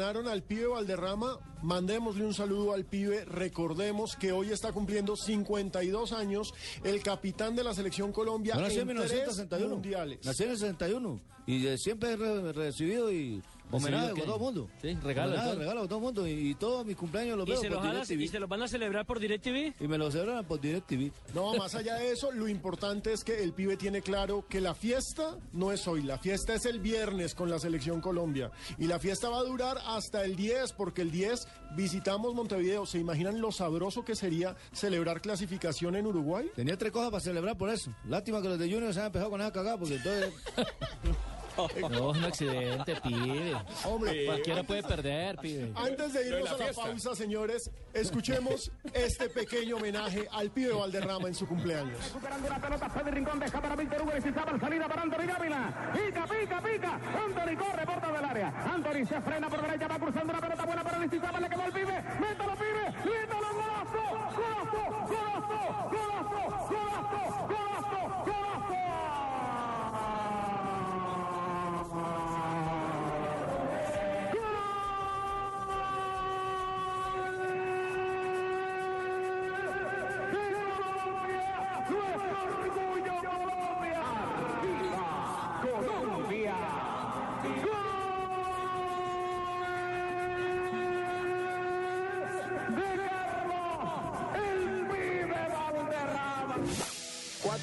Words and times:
Al 0.00 0.42
pibe 0.42 0.66
Valderrama, 0.66 1.38
mandémosle 1.62 2.22
un 2.26 2.34
saludo 2.34 2.74
al 2.74 2.84
pibe, 2.84 3.24
recordemos 3.24 4.14
que 4.14 4.30
hoy 4.30 4.50
está 4.52 4.70
cumpliendo 4.70 5.16
52 5.16 6.12
años 6.12 6.52
el 6.84 7.02
capitán 7.02 7.56
de 7.56 7.64
la 7.64 7.72
selección 7.72 8.12
Colombia 8.12 8.56
No, 8.56 8.60
en 8.60 8.66
en 8.66 8.72
tres 8.72 8.86
1961. 8.86 9.68
mundiales. 9.70 10.18
Nació 10.22 10.44
en 10.44 10.52
el 10.52 10.58
61 10.58 11.20
y 11.46 11.78
siempre 11.78 12.10
he 12.12 12.16
re- 12.16 12.52
recibido 12.52 13.10
y 13.10 13.40
homenaje 13.70 14.10
con 14.10 14.20
todo 14.22 14.34
el 14.36 14.40
mundo. 14.40 14.70
Sí, 14.80 14.94
regalo, 15.02 15.32
Homenaje, 15.32 15.50
todo. 15.50 15.58
regalo 15.58 15.80
a 15.82 15.84
todo 15.84 15.98
el 15.98 16.04
mundo 16.04 16.26
y, 16.26 16.30
y 16.50 16.54
todos 16.54 16.86
mis 16.86 16.96
cumpleaños 16.96 17.36
los 17.36 17.46
¿Y 17.46 17.50
veo 17.50 17.60
se, 17.60 17.66
por 17.68 17.76
los 17.76 17.84
van 17.84 17.96
a, 17.96 18.04
DirecTV. 18.04 18.20
¿Y 18.22 18.28
se 18.28 18.40
los 18.40 18.48
van 18.48 18.62
a 18.62 18.68
celebrar 18.68 19.06
por 19.06 19.20
DirecTV? 19.20 19.74
Y 19.80 19.88
me 19.88 19.98
lo 19.98 20.10
celebran 20.10 20.44
por 20.44 20.60
DirecTV. 20.60 21.12
No, 21.34 21.54
más 21.54 21.74
allá 21.74 21.96
de 21.96 22.10
eso, 22.12 22.32
lo 22.32 22.48
importante 22.48 23.12
es 23.12 23.24
que 23.24 23.42
el 23.42 23.52
pibe 23.52 23.76
tiene 23.76 24.02
claro 24.02 24.44
que 24.48 24.60
la 24.60 24.74
fiesta 24.74 25.36
no 25.52 25.72
es 25.72 25.86
hoy, 25.88 26.02
la 26.02 26.18
fiesta 26.18 26.54
es 26.54 26.66
el 26.66 26.80
viernes 26.80 27.34
con 27.34 27.50
la 27.50 27.58
selección 27.58 28.00
Colombia. 28.00 28.50
Y 28.78 28.86
la 28.86 28.98
fiesta 28.98 29.28
va 29.28 29.38
a 29.38 29.44
durar 29.44 29.78
hasta 29.86 30.24
el 30.24 30.36
10, 30.36 30.72
porque 30.72 31.02
el 31.02 31.10
10 31.10 31.46
visitamos 31.76 32.34
Montevideo. 32.34 32.86
¿Se 32.86 32.98
imaginan 32.98 33.40
lo 33.40 33.52
sabroso 33.52 34.04
que 34.04 34.14
sería 34.14 34.56
celebrar 34.72 35.20
clasificación 35.20 35.96
en 35.96 36.06
Uruguay? 36.06 36.50
Tenía 36.54 36.76
tres 36.76 36.92
cosas 36.92 37.10
para 37.10 37.20
celebrar 37.20 37.56
por 37.56 37.70
eso. 37.70 37.90
Lástima 38.08 38.40
que 38.42 38.48
los 38.48 38.58
de 38.58 38.70
Junior 38.70 38.92
se 38.94 39.00
han 39.00 39.06
empezado 39.06 39.30
con 39.30 39.40
esa 39.40 39.52
cagada 39.52 39.78
porque 39.78 39.96
entonces... 39.96 40.32
No, 41.90 42.10
es 42.10 42.18
un 42.18 42.24
accidente, 42.24 42.96
pibe. 43.02 43.56
Hombre, 43.84 44.26
Cualquiera 44.26 44.62
puede 44.62 44.82
perder, 44.82 45.36
pibe. 45.38 45.72
Antes 45.74 46.12
de 46.12 46.28
irnos 46.28 46.50
a 46.50 46.56
la 46.58 46.72
pausa, 46.72 47.14
señores, 47.14 47.70
escuchemos 47.94 48.70
este 48.92 49.28
pequeño 49.28 49.76
homenaje 49.76 50.28
al 50.32 50.50
pibe 50.50 50.72
Valderrama 50.72 51.28
en 51.28 51.34
su 51.34 51.46
cumpleaños. 51.46 51.98
Recuperando 52.06 52.48
la 52.48 52.60
pelota, 52.60 52.90
Fede 52.90 53.10
Rincón 53.10 53.38
deja 53.38 53.60
para 53.60 53.76
Víctor 53.76 54.02
Hugo, 54.02 54.12
necesitaba 54.12 54.58
salida 54.58 54.88
para 54.88 55.02
Anthony 55.02 55.26
Dávila. 55.26 55.92
Pica, 55.94 56.26
pica, 56.26 56.62
pica. 56.62 56.94
Anthony 56.94 57.56
corre, 57.56 57.86
porta 57.86 58.12
del 58.12 58.24
área. 58.24 58.48
Anthony 58.74 59.06
se 59.06 59.20
frena 59.20 59.48
por 59.48 59.62
derecha, 59.62 59.88
va 59.88 59.98
cruzando 59.98 60.32
una 60.32 60.40
pelota 60.40 60.64
buena 60.66 60.82
para 60.84 60.96
Aristizábal, 60.98 61.42
le 61.42 61.48
quedó 61.48 61.64
el 61.64 61.72
pibe. 61.72 62.02
Métalo, 62.20 62.54
pibe. 62.54 62.84
Métalo, 63.04 63.48
golazo. 63.54 64.36
Golazo, 64.36 65.06
golazo, 65.06 65.25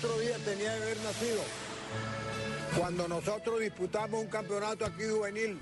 Cuatro 0.04 0.20
días 0.20 0.42
tenía 0.42 0.76
que 0.76 0.84
haber 0.84 0.98
nacido. 0.98 1.42
Cuando 2.78 3.08
nosotros 3.08 3.62
disputamos 3.62 4.20
un 4.20 4.28
campeonato 4.28 4.86
aquí 4.86 5.04
juvenil 5.06 5.58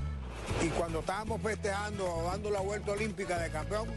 y 0.63 0.67
cuando 0.69 1.01
estábamos 1.01 1.39
festejando 1.43 2.11
o 2.11 2.23
dando 2.23 2.49
la 2.49 2.59
vuelta 2.59 2.93
olímpica 2.93 3.37
de 3.37 3.51
campeón, 3.51 3.87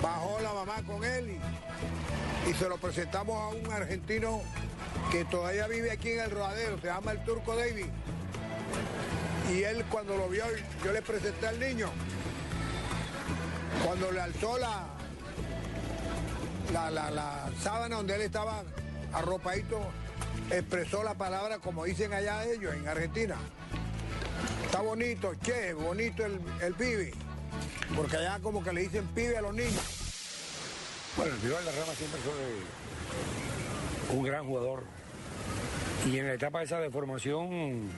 bajó 0.00 0.38
la 0.42 0.52
mamá 0.52 0.80
con 0.86 1.02
él 1.02 1.28
y, 1.28 2.50
y 2.50 2.54
se 2.54 2.68
lo 2.68 2.78
presentamos 2.78 3.36
a 3.36 3.48
un 3.48 3.72
argentino 3.72 4.42
que 5.10 5.24
todavía 5.24 5.66
vive 5.66 5.90
aquí 5.90 6.10
en 6.10 6.20
el 6.20 6.30
rodadero, 6.30 6.80
se 6.80 6.86
llama 6.86 7.10
el 7.10 7.24
Turco 7.24 7.56
David. 7.56 7.86
Y 9.52 9.64
él 9.64 9.84
cuando 9.90 10.16
lo 10.16 10.28
vio, 10.28 10.44
yo 10.84 10.92
le 10.92 11.02
presenté 11.02 11.48
al 11.48 11.58
niño. 11.58 11.90
Cuando 13.84 14.12
le 14.12 14.20
alzó 14.20 14.56
la, 14.56 14.86
la, 16.72 17.10
la 17.10 17.50
sábana 17.60 17.96
donde 17.96 18.14
él 18.14 18.22
estaba 18.22 18.62
arropadito, 19.14 19.80
expresó 20.50 21.02
la 21.02 21.14
palabra 21.14 21.58
como 21.58 21.84
dicen 21.84 22.12
allá 22.12 22.44
ellos 22.44 22.74
en 22.74 22.88
Argentina. 22.88 23.36
Está 24.64 24.80
bonito, 24.80 25.34
che, 25.42 25.72
bonito 25.72 26.24
el, 26.24 26.40
el 26.60 26.74
pibe. 26.74 27.12
Porque 27.96 28.16
allá 28.16 28.38
como 28.42 28.62
que 28.62 28.72
le 28.72 28.82
dicen 28.82 29.06
pibe 29.14 29.38
a 29.38 29.42
los 29.42 29.54
niños. 29.54 30.04
Bueno, 31.16 31.32
el 31.32 31.40
Pibe 31.40 31.52
Valderrama 31.52 31.94
siempre 31.94 32.20
fue 32.20 34.16
un 34.16 34.24
gran 34.24 34.46
jugador. 34.46 34.82
Y 36.10 36.18
en 36.18 36.26
la 36.26 36.34
etapa 36.34 36.62
esa 36.62 36.80
de 36.80 36.90
formación 36.90 37.88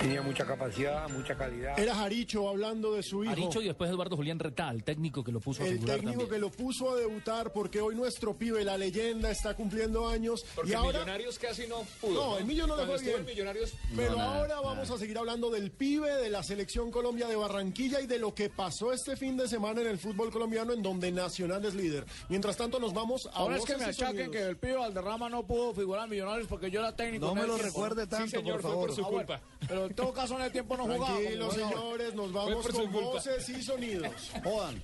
tenía 0.00 0.22
mucha 0.22 0.44
capacidad, 0.46 1.08
mucha 1.10 1.36
calidad. 1.36 1.78
Era 1.78 1.94
Jaricho 1.94 2.48
hablando 2.48 2.92
de 2.94 3.02
su 3.02 3.24
hijo. 3.24 3.32
Aricho 3.32 3.60
y 3.62 3.66
después 3.66 3.90
Eduardo 3.90 4.16
Julián 4.16 4.38
Retal, 4.38 4.84
técnico 4.84 5.24
que 5.24 5.32
lo 5.32 5.40
puso 5.40 5.62
a 5.62 5.66
El 5.66 5.74
figurar 5.74 5.96
técnico 5.96 6.20
también. 6.22 6.30
que 6.34 6.38
lo 6.40 6.50
puso 6.50 6.90
a 6.92 6.96
debutar 6.96 7.52
porque 7.52 7.80
hoy 7.80 7.94
nuestro 7.94 8.34
pibe, 8.36 8.64
la 8.64 8.76
leyenda, 8.78 9.30
está 9.30 9.54
cumpliendo 9.54 10.08
años. 10.08 10.44
Porque 10.54 10.70
y 10.72 10.74
ahora, 10.74 10.98
Millonarios 11.00 11.38
casi 11.38 11.66
no 11.66 11.82
pudo. 12.00 12.14
No, 12.14 12.38
el 12.38 12.44
Millo 12.44 12.66
no 12.66 12.76
le 12.76 12.86
fue 12.86 12.98
bien. 13.00 13.24
Millonarios, 13.24 13.72
Pero 13.94 14.10
No, 14.12 14.16
nada, 14.18 14.38
ahora 14.38 14.60
vamos 14.60 14.90
a 14.90 14.98
seguir 14.98 15.18
hablando 15.18 15.50
del 15.50 15.70
pibe, 15.70 16.14
de 16.16 16.30
la 16.30 16.42
selección 16.42 16.90
Colombia 16.90 17.26
de 17.28 17.36
Barranquilla 17.36 18.00
y 18.00 18.06
de 18.06 18.18
lo 18.18 18.34
que 18.34 18.50
pasó 18.50 18.92
este 18.92 19.16
fin 19.16 19.36
de 19.36 19.48
semana 19.48 19.80
en 19.80 19.86
el 19.88 19.98
fútbol 19.98 20.30
colombiano 20.30 20.72
en 20.72 20.82
donde 20.82 21.10
Nacional 21.12 21.64
es 21.64 21.74
líder. 21.74 22.04
Mientras 22.28 22.56
tanto 22.56 22.78
nos 22.78 22.92
vamos 22.92 23.26
a 23.26 23.30
Ahora 23.38 23.56
es 23.56 23.64
que 23.64 23.76
me 23.76 23.84
achaquen 23.84 24.30
que 24.30 24.42
el 24.42 24.56
pibe 24.56 24.74
Valderrama 24.76 25.28
no 25.28 25.46
pudo 25.46 25.72
figurar 25.74 26.04
en 26.04 26.10
Millonarios 26.10 26.46
porque 26.48 26.70
yo 26.70 26.80
era 26.80 26.94
técnico. 26.94 27.26
No 27.26 27.34
me 27.34 27.42
el 27.42 27.46
lo 27.48 27.56
recuerde 27.58 28.06
tanto, 28.06 28.30
señor, 28.38 28.60
por 28.60 28.70
fue 28.72 28.80
por 28.86 28.94
su 28.94 29.00
Ah, 29.04 29.08
bueno, 29.10 29.26
culpa. 29.26 29.40
pero 29.68 29.88
todo 29.96 30.12
caso 30.12 30.36
en 30.36 30.42
el 30.42 30.52
tiempo 30.52 30.76
no 30.76 30.84
jugaba. 30.84 31.16
Tranquilos, 31.16 31.54
señores, 31.54 32.14
nos 32.14 32.32
vamos 32.32 32.68
con 32.68 32.92
voces 32.92 33.48
y 33.48 33.62
sonidos. 33.62 34.30
Jodan. 34.44 34.82